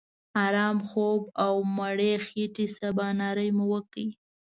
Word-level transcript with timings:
آرام 0.45 0.77
خوب 0.89 1.21
او 1.43 1.55
مړې 1.77 2.11
خېټې 2.25 2.65
سباناري 2.77 3.49
مو 3.57 3.65
وکړه. 3.73 4.05